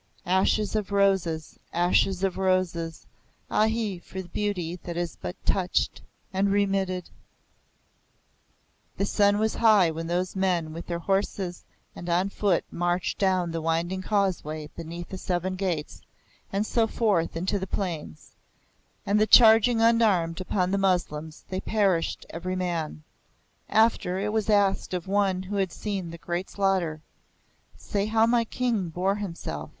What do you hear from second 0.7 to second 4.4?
of roses ashes of roses! Ahi! for